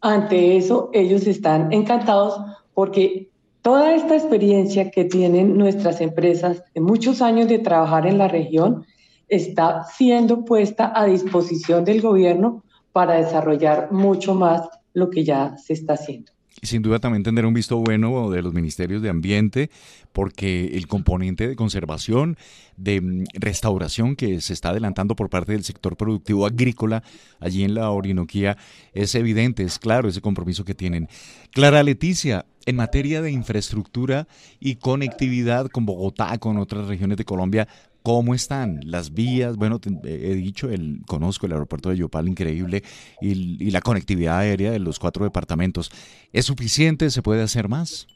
ante 0.00 0.56
eso, 0.56 0.90
ellos 0.92 1.26
están 1.26 1.72
encantados 1.72 2.40
porque 2.74 3.30
Toda 3.62 3.94
esta 3.94 4.16
experiencia 4.16 4.90
que 4.90 5.04
tienen 5.04 5.58
nuestras 5.58 6.00
empresas 6.00 6.64
de 6.72 6.80
muchos 6.80 7.20
años 7.20 7.46
de 7.46 7.58
trabajar 7.58 8.06
en 8.06 8.16
la 8.16 8.26
región 8.26 8.86
está 9.28 9.84
siendo 9.84 10.46
puesta 10.46 10.90
a 10.94 11.04
disposición 11.04 11.84
del 11.84 12.00
gobierno 12.00 12.64
para 12.92 13.16
desarrollar 13.16 13.92
mucho 13.92 14.34
más 14.34 14.66
lo 14.94 15.10
que 15.10 15.24
ya 15.24 15.58
se 15.58 15.74
está 15.74 15.92
haciendo. 15.92 16.32
Sin 16.62 16.82
duda 16.82 16.98
también 16.98 17.22
tener 17.22 17.46
un 17.46 17.54
visto 17.54 17.78
bueno 17.78 18.30
de 18.30 18.42
los 18.42 18.52
ministerios 18.52 19.00
de 19.00 19.08
Ambiente, 19.08 19.70
porque 20.12 20.76
el 20.76 20.86
componente 20.88 21.48
de 21.48 21.56
conservación, 21.56 22.36
de 22.76 23.00
mm, 23.00 23.24
restauración 23.34 24.14
que 24.14 24.40
se 24.40 24.52
está 24.52 24.70
adelantando 24.70 25.16
por 25.16 25.30
parte 25.30 25.52
del 25.52 25.64
sector 25.64 25.96
productivo 25.96 26.46
agrícola 26.46 27.02
allí 27.38 27.64
en 27.64 27.74
la 27.74 27.90
Orinoquía 27.90 28.58
es 28.92 29.14
evidente, 29.14 29.62
es 29.62 29.78
claro 29.78 30.08
ese 30.08 30.20
compromiso 30.20 30.64
que 30.64 30.74
tienen. 30.74 31.08
Clara 31.52 31.82
Leticia, 31.82 32.46
en 32.66 32.76
materia 32.76 33.22
de 33.22 33.30
infraestructura 33.30 34.28
y 34.58 34.76
conectividad 34.76 35.68
con 35.68 35.86
Bogotá, 35.86 36.36
con 36.38 36.58
otras 36.58 36.86
regiones 36.86 37.16
de 37.16 37.24
Colombia, 37.24 37.68
¿Cómo 38.02 38.34
están 38.34 38.80
las 38.84 39.12
vías? 39.12 39.56
Bueno, 39.56 39.78
he 40.04 40.34
dicho, 40.34 40.70
el, 40.70 41.02
conozco 41.06 41.46
el 41.46 41.52
aeropuerto 41.52 41.90
de 41.90 41.98
Yopal, 41.98 42.28
increíble, 42.28 42.82
y, 43.20 43.62
y, 43.62 43.70
la 43.70 43.82
conectividad 43.82 44.38
aérea 44.38 44.70
de 44.70 44.78
los 44.78 44.98
cuatro 44.98 45.24
departamentos. 45.24 45.90
¿Es 46.32 46.46
suficiente? 46.46 47.10
¿Se 47.10 47.20
puede 47.20 47.42
hacer 47.42 47.68
más? 47.68 48.06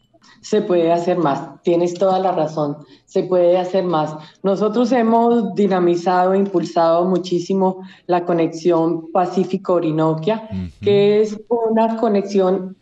Se 0.41 0.63
puede 0.63 0.93
hacer 0.93 1.19
más, 1.19 1.63
tienes 1.63 1.95
toda 1.95 2.19
la 2.19 2.33
razón, 2.33 2.79
se 3.05 3.23
puede 3.23 3.57
hacer 3.57 3.85
más. 3.85 4.15
Nosotros 4.43 4.93
hemos 4.93 5.55
dinamizado, 5.55 6.35
impulsado 6.35 7.05
muchísimo 7.07 7.83
la 8.07 8.25
conexión 8.25 9.11
Pacífico-Orinoquia, 9.13 10.49
que 10.81 11.21
es 11.21 11.41
una 11.49 11.97
conexión 11.97 12.77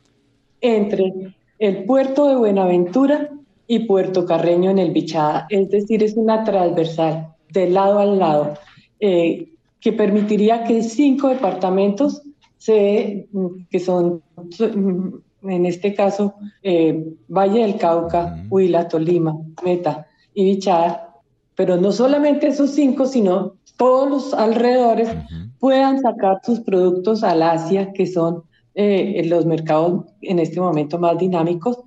entre 0.61 1.35
el 1.59 1.85
puerto 1.85 2.29
de 2.29 2.37
Buenaventura 2.37 3.31
y 3.67 3.81
Puerto 3.81 4.27
Carreño 4.27 4.71
en 4.71 4.79
el 4.79 4.91
Bichada, 4.91 5.47
es 5.49 5.71
decir, 5.71 6.03
es 6.03 6.17
una 6.17 6.45
transversal 6.45 7.35
de 7.51 7.71
lado 7.71 7.99
al 7.99 8.19
lado, 8.19 8.55
eh, 9.01 9.53
que 9.81 9.93
permitiría 9.93 10.65
que 10.65 10.83
cinco 10.83 11.29
departamentos, 11.29 12.23
se, 12.59 13.29
que 13.71 13.81
son 13.81 14.23
en 15.43 15.67
este 15.67 15.95
caso 15.95 16.35
eh, 16.63 17.15
Valle 17.29 17.63
del 17.63 17.77
Cauca, 17.77 18.45
Huila, 18.49 18.89
Tolima, 18.89 19.37
Meta 19.65 20.07
y 20.35 20.45
Bichada, 20.45 21.17
pero 21.57 21.77
no 21.77 21.93
solamente 21.93 22.47
esos 22.49 22.71
cinco, 22.71 23.07
sino 23.07 23.55
todos 23.77 24.09
los 24.09 24.35
alrededores 24.35 25.11
puedan 25.59 26.01
sacar 26.01 26.41
sus 26.45 26.61
productos 26.61 27.23
al 27.25 27.43
Asia, 27.43 27.93
que 27.93 28.07
son 28.07 28.45
eh, 28.75 29.23
los 29.27 29.45
mercados 29.45 30.07
en 30.21 30.39
este 30.39 30.61
momento 30.61 30.99
más 30.99 31.19
dinámicos, 31.19 31.79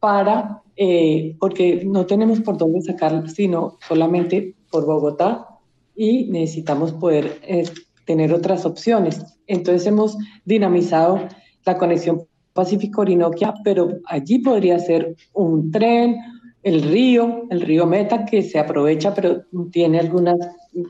para 0.00 0.62
eh, 0.76 1.36
porque 1.38 1.84
no 1.84 2.06
tenemos 2.06 2.40
por 2.40 2.56
dónde 2.56 2.80
sacar, 2.82 3.28
sino 3.28 3.78
solamente 3.86 4.54
por 4.70 4.86
Bogotá 4.86 5.46
y 5.94 6.24
necesitamos 6.30 6.92
poder 6.92 7.40
eh, 7.42 7.64
tener 8.06 8.32
otras 8.32 8.64
opciones. 8.64 9.22
Entonces 9.46 9.86
hemos 9.86 10.16
dinamizado 10.44 11.20
la 11.66 11.76
conexión 11.76 12.22
Pacífico-Orinoquia, 12.54 13.54
pero 13.64 13.98
allí 14.06 14.38
podría 14.38 14.78
ser 14.78 15.14
un 15.34 15.70
tren, 15.70 16.16
el 16.62 16.82
río, 16.82 17.44
el 17.50 17.60
río 17.60 17.86
Meta, 17.86 18.24
que 18.24 18.42
se 18.42 18.58
aprovecha, 18.58 19.14
pero 19.14 19.42
tiene 19.70 19.98
algunas 19.98 20.38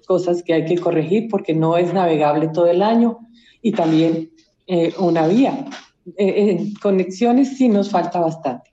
cosas 0.06 0.42
que 0.42 0.54
hay 0.54 0.64
que 0.64 0.78
corregir 0.78 1.28
porque 1.28 1.54
no 1.54 1.76
es 1.76 1.92
navegable 1.92 2.48
todo 2.48 2.66
el 2.66 2.82
año, 2.82 3.18
y 3.62 3.72
también 3.72 4.30
eh, 4.66 4.92
una 4.98 5.26
vía. 5.26 5.66
conexiones 6.80 7.56
sí 7.56 7.68
nos 7.68 7.90
falta 7.90 8.20
bastante. 8.20 8.71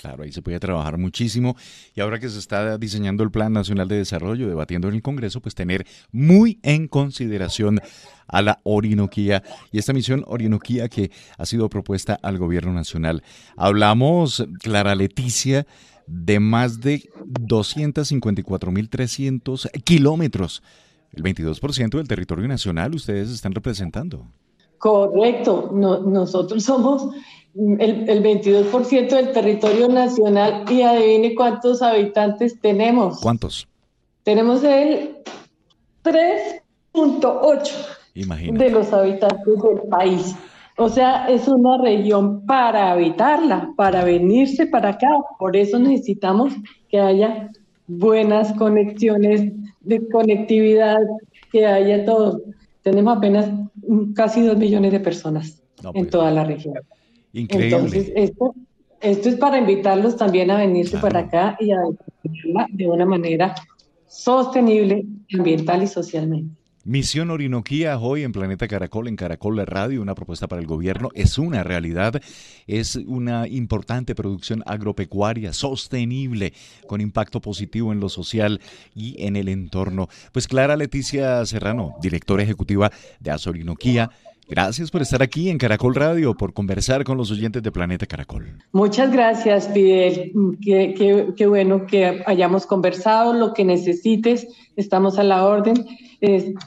Claro, 0.00 0.22
ahí 0.22 0.32
se 0.32 0.42
puede 0.42 0.60
trabajar 0.60 0.96
muchísimo 0.96 1.56
y 1.94 2.00
ahora 2.00 2.20
que 2.20 2.28
se 2.28 2.38
está 2.38 2.78
diseñando 2.78 3.24
el 3.24 3.30
Plan 3.30 3.52
Nacional 3.52 3.88
de 3.88 3.96
Desarrollo, 3.96 4.48
debatiendo 4.48 4.88
en 4.88 4.94
el 4.94 5.02
Congreso, 5.02 5.40
pues 5.40 5.56
tener 5.56 5.86
muy 6.12 6.60
en 6.62 6.86
consideración 6.86 7.80
a 8.28 8.42
la 8.42 8.60
Orinoquía 8.62 9.42
y 9.72 9.78
esta 9.78 9.92
misión 9.92 10.22
Orinoquía 10.26 10.88
que 10.88 11.10
ha 11.36 11.46
sido 11.46 11.68
propuesta 11.68 12.16
al 12.22 12.38
Gobierno 12.38 12.72
Nacional. 12.72 13.24
Hablamos, 13.56 14.46
Clara 14.60 14.94
Leticia, 14.94 15.66
de 16.06 16.38
más 16.38 16.80
de 16.80 17.10
254.300 17.24 19.82
kilómetros. 19.82 20.62
El 21.12 21.24
22% 21.24 21.96
del 21.96 22.06
territorio 22.06 22.46
nacional 22.46 22.94
ustedes 22.94 23.30
están 23.30 23.50
representando. 23.52 24.30
Correcto, 24.78 25.70
nosotros 25.72 26.62
somos 26.62 27.08
el, 27.54 28.08
el 28.08 28.22
22% 28.22 29.08
del 29.08 29.32
territorio 29.32 29.88
nacional 29.88 30.64
y 30.70 30.82
adivine 30.82 31.34
cuántos 31.34 31.82
habitantes 31.82 32.60
tenemos. 32.60 33.20
¿Cuántos? 33.20 33.66
Tenemos 34.22 34.62
el 34.62 35.16
3.8 36.04 37.72
de 38.52 38.70
los 38.70 38.92
habitantes 38.92 39.62
del 39.62 39.80
país. 39.90 40.36
O 40.76 40.88
sea, 40.88 41.26
es 41.28 41.48
una 41.48 41.78
región 41.78 42.46
para 42.46 42.92
habitarla, 42.92 43.72
para 43.76 44.04
venirse 44.04 44.66
para 44.66 44.90
acá. 44.90 45.08
Por 45.38 45.56
eso 45.56 45.78
necesitamos 45.78 46.52
que 46.88 47.00
haya 47.00 47.50
buenas 47.88 48.52
conexiones 48.52 49.52
de 49.80 50.08
conectividad, 50.08 50.98
que 51.50 51.66
haya 51.66 52.04
todo. 52.04 52.42
Tenemos 52.82 53.16
apenas 53.16 53.50
casi 54.14 54.42
dos 54.42 54.56
millones 54.56 54.92
de 54.92 55.00
personas 55.00 55.62
en 55.82 55.92
pues, 55.92 56.10
toda 56.10 56.30
la 56.30 56.44
región. 56.44 56.74
Increíble. 57.32 57.76
Entonces, 57.76 58.12
esto, 58.14 58.54
esto 59.00 59.28
es 59.28 59.36
para 59.36 59.58
invitarlos 59.58 60.16
también 60.16 60.50
a 60.50 60.58
venirse 60.58 60.98
para 60.98 61.20
acá 61.20 61.56
y 61.60 61.72
a 61.72 61.78
de 62.70 62.88
una 62.88 63.06
manera 63.06 63.54
sostenible, 64.06 65.06
ambiental 65.32 65.82
y 65.82 65.86
socialmente. 65.86 66.57
Misión 66.88 67.30
Orinoquía 67.30 67.98
hoy 67.98 68.22
en 68.22 68.32
Planeta 68.32 68.66
Caracol, 68.66 69.08
en 69.08 69.16
Caracol 69.16 69.58
Radio, 69.66 70.00
una 70.00 70.14
propuesta 70.14 70.48
para 70.48 70.62
el 70.62 70.66
gobierno, 70.66 71.10
es 71.12 71.36
una 71.36 71.62
realidad, 71.62 72.18
es 72.66 72.96
una 72.96 73.46
importante 73.46 74.14
producción 74.14 74.62
agropecuaria 74.64 75.52
sostenible, 75.52 76.54
con 76.86 77.02
impacto 77.02 77.42
positivo 77.42 77.92
en 77.92 78.00
lo 78.00 78.08
social 78.08 78.62
y 78.94 79.22
en 79.22 79.36
el 79.36 79.50
entorno. 79.50 80.08
Pues 80.32 80.48
Clara 80.48 80.78
Leticia 80.78 81.44
Serrano, 81.44 81.94
directora 82.00 82.42
ejecutiva 82.42 82.90
de 83.20 83.36
Orinoquía, 83.46 84.10
Gracias 84.48 84.90
por 84.90 85.02
estar 85.02 85.22
aquí 85.22 85.50
en 85.50 85.58
Caracol 85.58 85.94
Radio, 85.94 86.34
por 86.34 86.54
conversar 86.54 87.04
con 87.04 87.18
los 87.18 87.30
oyentes 87.30 87.62
de 87.62 87.70
Planeta 87.70 88.06
Caracol. 88.06 88.46
Muchas 88.72 89.12
gracias, 89.12 89.68
Fidel. 89.72 90.32
Qué, 90.62 91.34
qué, 91.36 91.46
bueno 91.46 91.86
que 91.86 92.22
hayamos 92.26 92.64
conversado. 92.64 93.34
Lo 93.34 93.52
que 93.52 93.64
necesites, 93.64 94.48
estamos 94.76 95.18
a 95.18 95.22
la 95.22 95.44
orden. 95.44 95.84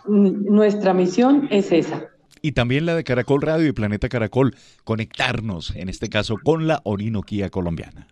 nuestra 0.08 0.94
misión 0.94 1.48
es 1.50 1.72
esa. 1.72 2.04
Y 2.44 2.54
también 2.54 2.86
la 2.86 2.96
de 2.96 3.04
Caracol 3.04 3.42
Radio 3.42 3.68
y 3.68 3.72
Planeta 3.72 4.10
Caracol, 4.10 4.56
conectarnos, 4.84 5.76
en 5.76 5.90
este 5.90 6.10
caso, 6.10 6.38
con 6.44 6.68
la 6.68 6.82
Orinoquía 6.84 7.50
colombiana. 7.50 8.08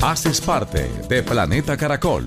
Haces 0.00 0.40
parte 0.40 0.88
de 1.08 1.22
Planeta 1.22 1.76
Caracol. 1.76 2.26